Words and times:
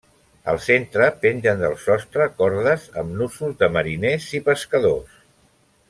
Al 0.53 0.59
centre 0.67 1.09
pengen 1.25 1.59
del 1.65 1.75
sostre 1.83 2.27
cordes 2.41 2.89
amb 3.03 3.15
nusos 3.21 3.55
de 3.61 3.71
mariners 3.79 4.27
i 4.41 4.43
pescadors. 4.49 5.23